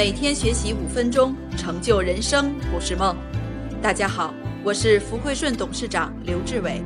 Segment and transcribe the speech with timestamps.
[0.00, 3.14] 每天学习五分钟，成就人生不是梦。
[3.82, 4.34] 大家好，
[4.64, 6.82] 我是福汇顺董事长刘志伟。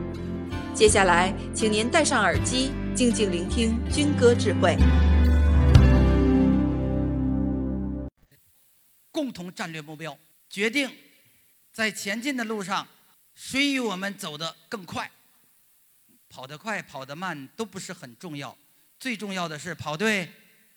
[0.74, 4.76] 接下来，请您戴上耳机，静静聆听军歌智慧。
[9.12, 10.18] 共同战略目标
[10.50, 10.90] 决定，
[11.70, 12.84] 在前进的路上，
[13.36, 15.08] 谁与我们走得更快？
[16.28, 18.56] 跑得快、跑得慢都不是很重要，
[18.98, 20.28] 最重要的是跑对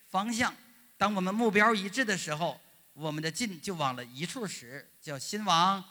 [0.08, 0.54] 方向。
[0.98, 2.60] 当我们目标一致的时候，
[2.92, 5.82] 我们的劲就往了一处使，叫心往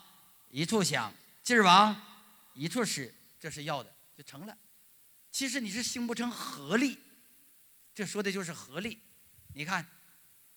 [0.51, 1.11] 一处想，
[1.41, 1.99] 劲儿往
[2.53, 4.55] 一处使，这是要的，就成了。
[5.31, 6.99] 其实你是形不成合力，
[7.95, 8.99] 这说的就是合力。
[9.55, 9.83] 你看，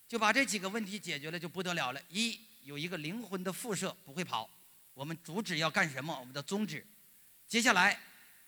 [0.06, 2.02] 就把这几个问题解决了，就不得了了。
[2.10, 4.50] 一有一个灵魂的辐射，不会跑。
[4.92, 6.14] 我们主旨要干什么？
[6.20, 6.86] 我们的宗旨。
[7.46, 7.98] 接下来。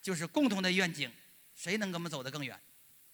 [0.03, 1.09] 就是共同的愿景，
[1.55, 2.59] 谁能跟我们走得更远？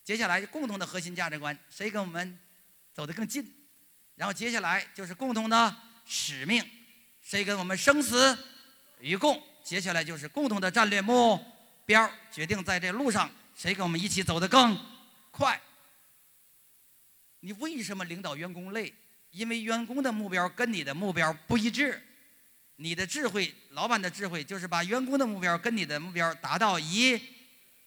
[0.03, 2.39] 接下来共同的核心价值观，谁跟我们
[2.93, 3.55] 走得更近？
[4.15, 6.63] 然后接下来就是共同的使命，
[7.21, 8.37] 谁跟我们生死
[8.99, 9.41] 与共？
[9.63, 11.39] 接下来就是共同的战略目
[11.85, 14.77] 标，决定在这路上谁跟我们一起走得更
[15.31, 15.61] 快？
[17.41, 18.93] 你为什么领导员工累？
[19.31, 22.01] 因为员工的目标跟你的目标不一致。
[22.77, 27.21] 你的智慧，老板的智慧，就是把员工的目标跟你的目标达到一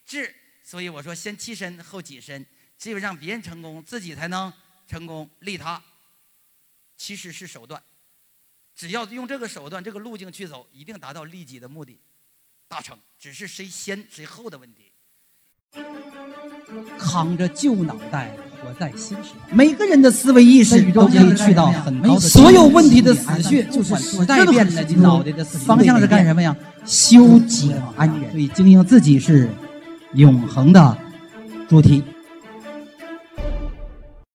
[0.05, 0.34] 致。
[0.62, 2.47] 所以我说，先欺身后己身，
[2.78, 4.53] 只有让别人成功，自己才能
[4.86, 5.28] 成功。
[5.41, 5.80] 利他
[6.97, 7.83] 其实是手段，
[8.75, 11.98] 只要用这个手段、这个路径去走，一定达到利己的目的，
[12.69, 12.98] 达成。
[13.19, 14.92] 只是谁先谁后的问题。
[16.98, 18.36] 扛着旧脑袋。
[18.62, 22.20] 活在新时代，每个人的思维意识都可以去到很高的。
[22.20, 26.56] 所有问题的死穴就是时代变了，脑袋的方向是干什么呀？
[26.86, 28.30] 修己安人。
[28.30, 29.50] 所以经营自己是
[30.14, 30.96] 永恒的
[31.69, 32.05] 主题。